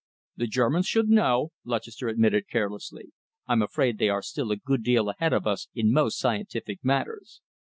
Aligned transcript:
"The 0.35 0.47
Germans 0.47 0.87
should 0.87 1.09
know," 1.09 1.51
Lutchester 1.63 2.07
admitted 2.07 2.47
carelessly. 2.49 3.11
"I'm 3.47 3.61
afraid 3.61 3.99
they 3.99 4.09
are 4.09 4.23
still 4.23 4.49
a 4.51 4.55
good 4.57 4.81
deal 4.83 5.09
ahead 5.11 5.31
of 5.31 5.45
us 5.45 5.67
in 5.75 5.93
most 5.93 6.17
scientific 6.17 6.83
matters. 6.83 7.39